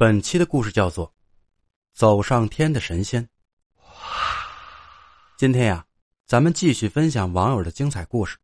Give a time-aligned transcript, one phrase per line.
[0.00, 1.06] 本期的故事叫做
[1.92, 3.22] 《走上天的神仙》。
[5.36, 5.86] 今天呀，
[6.24, 8.38] 咱们继续分享网友的精彩故事，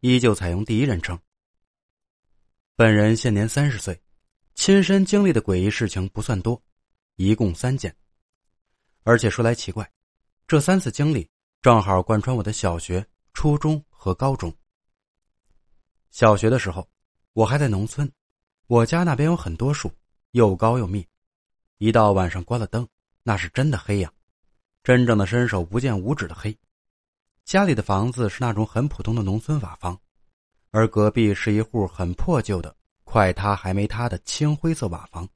[0.00, 1.18] 依旧采用第一人称。
[2.76, 3.98] 本人现年三十岁，
[4.54, 6.62] 亲身经历的诡异事情不算多，
[7.16, 7.96] 一共三件。
[9.02, 9.90] 而且说来奇怪，
[10.46, 11.26] 这三次经历
[11.62, 13.02] 正好贯穿我的小学、
[13.32, 14.54] 初中和高中。
[16.10, 16.86] 小学的时候，
[17.32, 18.12] 我还在农村，
[18.66, 19.90] 我家那边有很多树。
[20.32, 21.06] 又高又密，
[21.76, 22.88] 一到晚上关了灯，
[23.22, 24.10] 那是真的黑呀，
[24.82, 26.56] 真正的伸手不见五指的黑。
[27.44, 29.98] 家里的房子是那种很普通的农村瓦房，
[30.70, 32.74] 而隔壁是一户很破旧的、
[33.04, 35.28] 快塌还没塌的青灰色瓦房。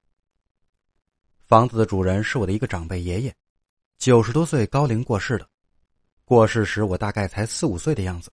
[1.44, 3.36] 房子的主人是我的一个长辈爷爷，
[3.98, 5.46] 九十多岁高龄过世的。
[6.24, 8.32] 过世时我大概才四五岁的样子。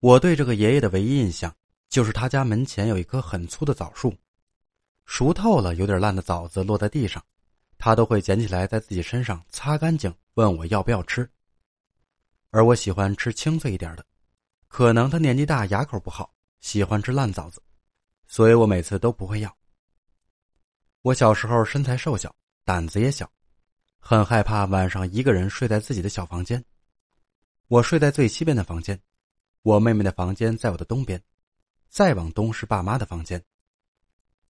[0.00, 1.50] 我对这个爷爷的唯一印象
[1.88, 4.14] 就是他家门前有一棵很粗的枣树。
[5.06, 7.24] 熟透了、有点烂的枣子落在地上，
[7.78, 11.28] 他都会捡起来在自己身上擦干净，问我要不要吃。
[12.50, 14.04] 而我喜欢吃清脆一点的，
[14.68, 17.62] 可能他年纪大，牙口不好，喜欢吃烂枣子，
[18.26, 19.56] 所以我每次都不会要。
[21.02, 22.34] 我小时候身材瘦小，
[22.64, 23.30] 胆子也小，
[23.98, 26.62] 很害怕晚上一个人睡在自己的小房间。
[27.68, 29.00] 我睡在最西边的房间，
[29.62, 31.22] 我妹妹的房间在我的东边，
[31.88, 33.42] 再往东是爸妈的房间。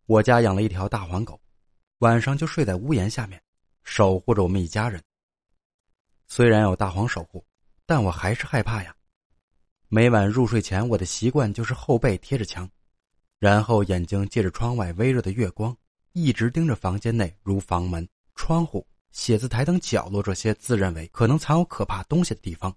[0.06, 1.40] 我家养了一条大黄狗，
[2.00, 3.42] 晚上就睡在屋檐下面，
[3.84, 5.02] 守护着我们一家人。
[6.28, 7.46] 虽然有大黄守护，
[7.86, 8.96] 但我还是害怕呀。
[9.88, 12.70] 每晚入睡前，我的习惯就是后背贴着墙，
[13.40, 15.76] 然后眼睛借着窗外微弱的月光，
[16.14, 22.74] 一直盯着房间内如房门、窗户、写字台等角落这些自认为可能藏有可怕东西的地方，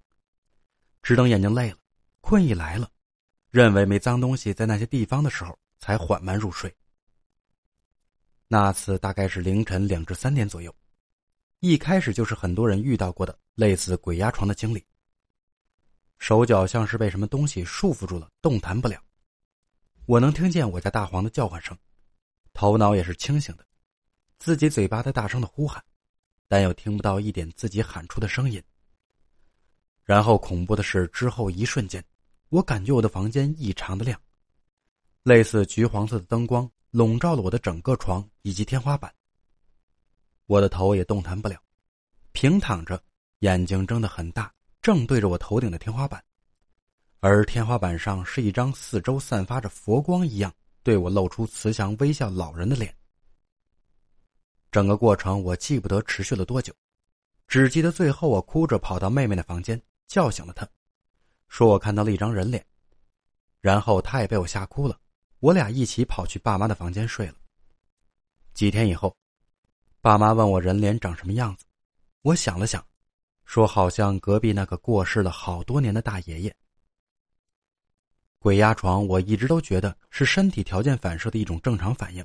[1.03, 1.77] 只等眼睛累了、
[2.21, 2.91] 困意来了，
[3.51, 6.75] 认为没脏东西在那些地方的时候，才缓慢入睡。
[8.49, 10.75] 那次大概是凌晨两至三点左右，
[11.61, 14.85] 一开始就是很多人遇到过的类似鬼压床的经历。
[16.19, 19.03] 手脚像是被什么东西束缚住了，动弹不了。
[20.07, 21.77] 我能听见我家大黄的叫唤声，
[22.53, 23.67] 头脑也是清醒的，
[24.39, 25.83] 自己嘴巴在大声的呼喊，
[26.47, 28.63] 但又听不到一点自己喊出的声音。
[30.05, 32.05] 然后恐怖的是，之后一瞬间，
[32.51, 34.21] 我感觉我的房间异常的亮，
[35.25, 36.71] 类似橘黄色的灯光。
[36.95, 39.13] 笼罩了我的整个床以及天花板。
[40.47, 41.61] 我的头也动弹不了，
[42.31, 43.03] 平躺着，
[43.41, 46.23] 眼睛睁得很大，正对着我头顶的天花板，
[47.19, 52.97] 而天花板上是一张四周散发着佛光一样对我露出慈祥微笑老人的脸。
[54.71, 56.73] 整个过程我记不得持续了多久，
[57.49, 60.65] 只记得最后我哭着跑到妹妹的房间，叫醒了她，
[61.49, 62.65] 说我看到了一张人脸，
[63.61, 64.97] 然后她也被我吓哭了。
[65.45, 67.35] 我俩一起跑去爸妈的房间睡了。
[68.55, 69.15] 几天以后，
[70.01, 71.67] 爸妈问我人脸长什么样子，
[72.23, 72.83] 我想了想，
[73.45, 76.57] 说好像隔壁那个过世了好多年的大爷爷。
[78.39, 82.25] 鬼压床，我一直都觉得是身体条件反射的一种正常反应，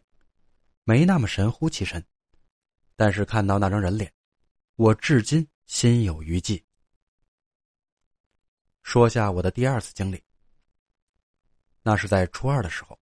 [0.85, 2.01] 没那么神乎其神。
[2.95, 4.09] 但是看到那张人脸，
[4.77, 6.63] 我至今心有余悸。
[8.81, 10.23] 说下我的第二次经历，
[11.83, 12.97] 那是在初二的时候。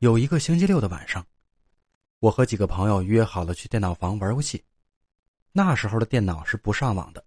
[0.00, 1.26] 有一个星期六的晚上，
[2.20, 4.64] 我和几个朋友约好了去电脑房玩游戏。
[5.50, 7.24] 那时候的电脑是不上网的，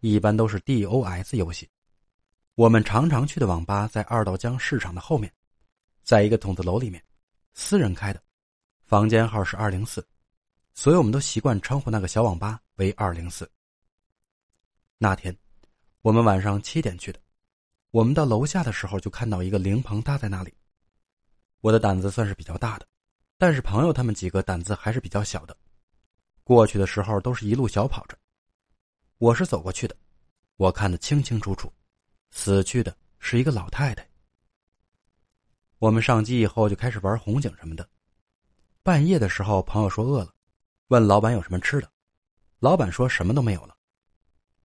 [0.00, 1.66] 一般都是 DOS 游戏。
[2.56, 5.32] 我们常常去的网吧在二道江市场的后面，
[6.02, 7.02] 在一个筒子楼里面，
[7.54, 8.22] 私人开的，
[8.84, 10.06] 房间号是二零四，
[10.74, 13.50] 所以我们都习惯称呼那个小网吧为二零四。
[14.98, 15.34] 那天，
[16.02, 17.18] 我们晚上七点去的，
[17.92, 20.52] 我们到楼下的时候就看到一个灵棚搭在那里。
[21.64, 22.86] 我的胆子算是比较大的，
[23.38, 25.56] 但是朋友他们几个胆子还是比较小的。
[26.42, 28.18] 过去的时候都是一路小跑着，
[29.16, 29.96] 我是走过去的，
[30.58, 31.72] 我看得清清楚楚，
[32.30, 34.06] 死去的是一个老太太。
[35.78, 37.88] 我们上机以后就开始玩红警什么的。
[38.82, 40.34] 半夜的时候，朋友说饿了，
[40.88, 41.90] 问老板有什么吃的，
[42.58, 43.74] 老板说什么都没有了，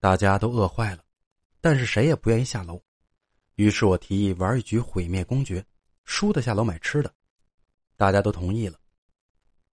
[0.01, 1.03] 大家都饿坏了，
[1.61, 2.83] 但是谁也不愿意下楼，
[3.55, 5.65] 于是我提议玩一局毁灭公爵。
[6.09, 7.13] 输的下楼买吃的，
[7.95, 8.79] 大家都同意了。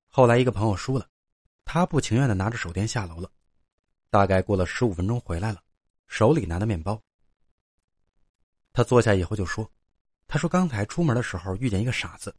[0.07, 1.09] 后来一个朋友输了，
[1.65, 3.33] 他不情愿的拿着手电下楼了。
[4.11, 5.63] 大概过了十五分钟回来了，
[6.09, 7.03] 手里拿的面包。
[8.75, 9.69] 他坐下以后就说
[10.29, 12.33] ：“他说刚才出门的时候遇见一个傻子，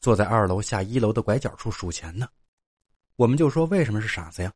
[0.00, 2.28] 坐在二楼下一楼的拐角处数钱呢。”
[3.14, 4.52] 我们就说：“为什么是傻子呀？”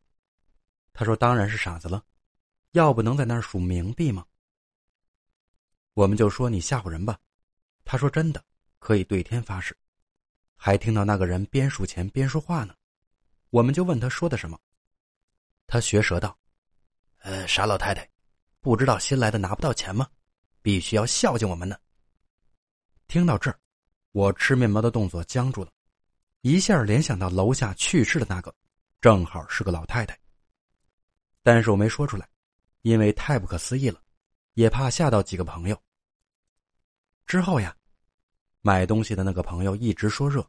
[0.93, 2.05] 他说：“当然是傻子了，
[2.73, 4.27] 要不能在那儿数冥币吗？”
[5.95, 7.17] 我们就说：“你吓唬人吧。”
[7.87, 8.45] 他说：“真的。”
[8.85, 9.75] 可以对天发誓，
[10.57, 12.75] 还听到那个人边数钱边说话呢，
[13.49, 14.61] 我们就问他说的什么。
[15.67, 16.39] 他学舌道
[17.25, 18.07] ：“呃，傻老太太，
[18.61, 20.07] 不知道新来的拿不到钱吗？
[20.61, 21.79] 必须要孝敬我们呢。”
[23.09, 23.59] 听到这儿，
[24.13, 25.73] 我吃面包的动作僵住了，
[26.43, 28.55] 一下联想到楼下去世的那个，
[29.01, 30.15] 正好是个老太太。
[31.43, 32.29] 但是我没说出来，
[32.83, 33.99] 因为太不可思议了，
[34.53, 35.83] 也怕吓到几个朋友。
[37.25, 37.75] 之后呀，
[38.67, 40.43] 买东西的那个朋友一直说热，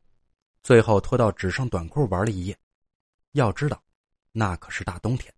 [0.63, 2.57] 最后拖到只剩短裤玩了一夜。
[3.33, 3.83] 要知道，
[4.31, 5.33] 那可是大冬天。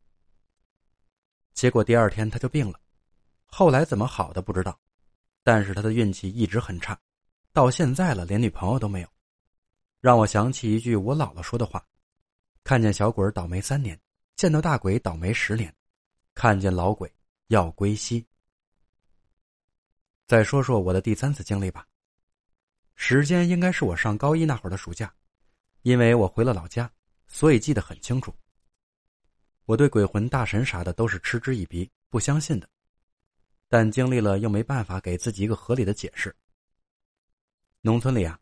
[1.56, 2.80] 结果第二天他就病了，
[3.48, 4.80] 后来怎么好的不知道，
[5.42, 6.96] 但是他的运气一直很差，
[7.52, 9.10] 到现在了连女朋友都没有，
[10.00, 11.84] 让我想起一句我姥姥说的话
[12.64, 14.00] ：“看见小鬼倒霉三年，
[14.36, 15.76] 见到大鬼倒霉十年，
[16.36, 17.12] 看见老鬼
[17.48, 18.24] 要归西。”
[20.28, 21.88] 再说说我的第三次经历吧。
[23.00, 25.14] 时间应该是我上高一那会儿的暑假，
[25.84, 26.92] 因为我回了老家，
[27.28, 28.36] 所以记得很清楚。
[29.66, 32.68] 我对鬼魂、大神啥的都是嗤之以鼻，不相信的。
[33.70, 36.36] 但经历了又没办法给自己一个合理的解释。
[37.82, 38.38] 农村里啊，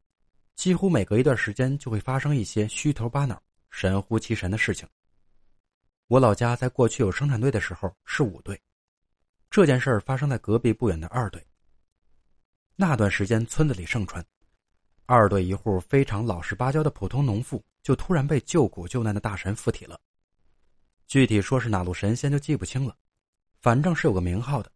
[0.56, 4.88] 几乎每隔一段时间就会发生一些虚头巴脑、神乎其神的事情。
[6.07, 8.60] 我老家在过去有生产队的时候是五队，
[9.50, 11.46] 这件事儿发生在隔壁不远的二队。
[12.78, 14.24] 那段时间，村子里盛传，
[15.07, 20.00] 二队一户非常老实巴交的普通农妇，就突然被救苦救难的大神附体了。
[21.07, 22.96] 具体说是哪路神仙就记不清了，
[23.62, 24.72] 反正是有个名号的。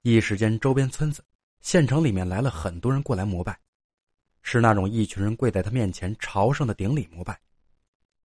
[0.00, 1.22] 一时间，周边村子、
[1.60, 3.58] 县城里面来了很多人过来膜拜，
[4.42, 7.38] 是那种一群人跪在他面前朝圣的顶礼膜拜。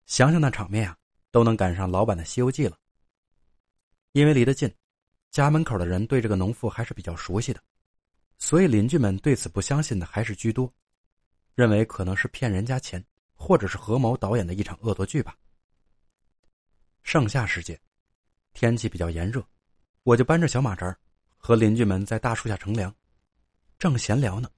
[0.05, 0.94] 想想那场面啊，
[1.31, 2.76] 都能赶上老版的《西游记》了。
[4.12, 4.71] 因为离得近，
[5.31, 7.61] 家门口的人对这个农妇还是比较熟悉的。
[8.37, 10.71] 所以邻居们对此不相信的还是居多，
[11.55, 13.05] 认为可能是骗人家钱，
[13.35, 15.37] 或者是合谋导演的一场恶作剧吧。
[17.03, 17.81] 盛夏时节，
[18.53, 19.45] 天气比较炎热，
[20.03, 20.97] 我就搬着小马扎
[21.37, 22.95] 和邻居们在大树下乘凉，
[23.79, 24.51] 正闲聊呢。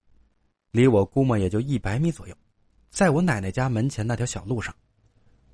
[0.70, 2.36] 离我估摸也就一百米左右，
[2.90, 4.74] 在我奶奶家门前那条小路上，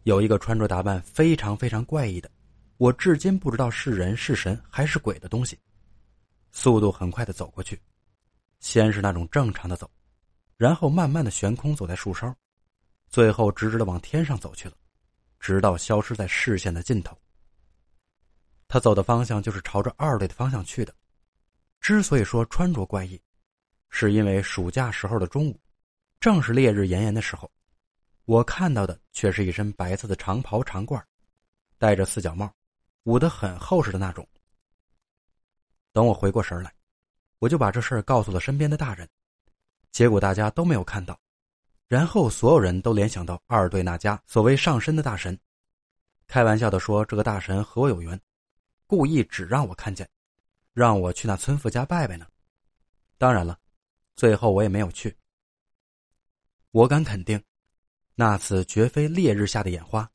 [0.03, 2.31] 有一个穿着打扮非常非常怪异的，
[2.77, 5.59] 我至今不知道是人是神还是鬼的东西，
[6.50, 7.81] 速度很快的走过去。
[8.61, 9.91] 先是那种正常的走，
[10.56, 12.34] 然后慢慢的悬空走在树梢，
[13.08, 14.76] 最后直直的往天上走去了，
[15.40, 17.16] 直到消失在视线的尽头。
[18.69, 20.94] 他走的方向就是朝着二队的方向去的。
[21.81, 23.20] 之所以说穿着怪异，
[23.90, 25.60] 是因为暑假时候的中午，
[26.20, 27.50] 正是烈日炎炎的时候，
[28.25, 31.02] 我看到的却是一身白色的长袍长褂，
[31.76, 32.50] 戴着四角帽，
[33.02, 34.26] 捂得很厚实的那种。
[35.93, 36.72] 等我回过神来。
[37.38, 39.08] 我就把这事儿告诉了身边的大人，
[39.93, 41.19] 结果大家都没有看到，
[41.87, 45.39] 然后所有人都联想到二队那家所谓上身的大神，
[46.27, 48.19] 开玩笑的说这个大神和我有缘，
[48.87, 50.09] 故意只让我看见，
[50.73, 52.27] 让我去那村妇家拜拜呢。
[53.19, 53.59] 当然了，
[54.17, 55.15] 最后我也没有去。
[56.71, 57.41] 我敢肯定，
[58.15, 60.11] 那次绝非烈日下的眼花，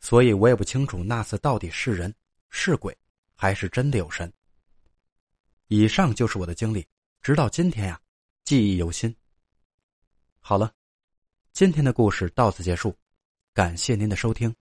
[0.00, 2.12] 所以我也不清楚那次到底是人
[2.50, 2.96] 是鬼，
[3.36, 4.30] 还是真的有神。
[5.68, 6.84] 以上就是我的经历，
[7.22, 8.00] 直到今天呀，
[8.44, 9.14] 记忆犹新。
[10.38, 10.70] 好了，
[11.54, 12.94] 今天的故事到此结束，
[13.54, 14.54] 感谢您的收听。